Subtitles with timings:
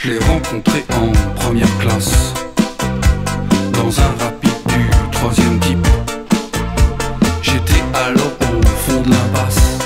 [0.00, 2.32] Je l'ai rencontré en première classe,
[3.72, 5.88] dans un rapide du troisième type.
[7.42, 9.78] J'étais alors au fond de l'impasse.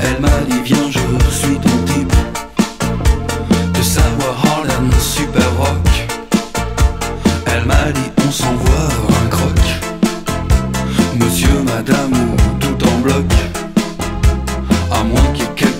[0.00, 2.12] Elle m'a dit Viens, je suis ton type.
[3.72, 5.88] De savoir Harlem, super rock.
[7.46, 8.88] Elle m'a dit On s'envoie
[9.22, 9.60] un croc.
[11.20, 13.32] Monsieur, madame ou tout en bloc.
[14.90, 15.71] À moins qu'il y ait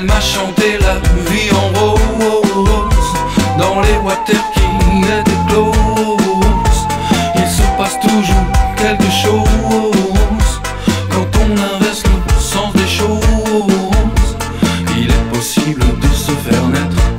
[0.00, 0.94] Elle m'a chanté la
[1.28, 2.44] vie en rose
[3.58, 4.60] dans les water qui
[5.02, 6.86] étaient closes.
[7.34, 10.60] Il se passe toujours quelque chose
[11.10, 14.36] quand on inverse le sens des choses.
[14.96, 17.17] Il est possible de se faire naître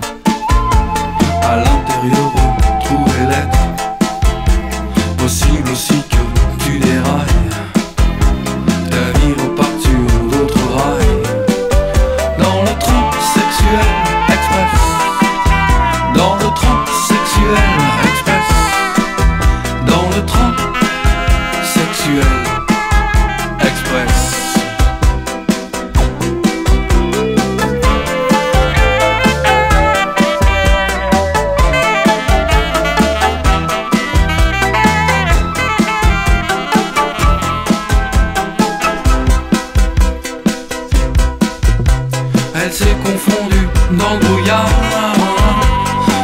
[42.79, 44.69] s'est confondu dans le brouillard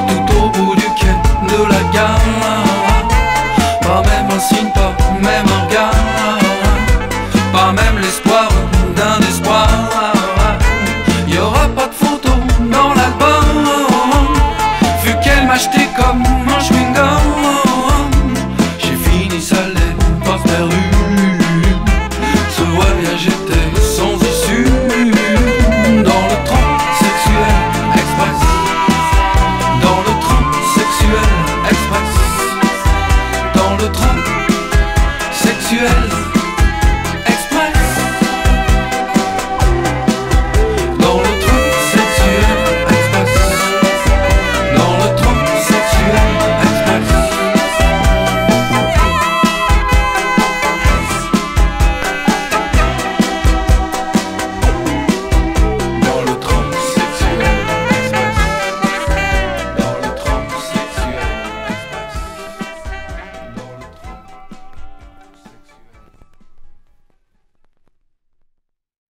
[0.08, 1.14] Tout au bout du quai
[1.52, 2.64] de la gare.
[3.82, 4.94] Pas même un signe, pas
[5.28, 6.40] même un regard.
[7.52, 8.48] Pas même l'espoir
[8.98, 9.68] d'un espoir.
[11.28, 12.32] Y'aura pas de photo
[12.76, 13.48] dans l'album.
[15.04, 15.85] Vu qu'elle m'achetait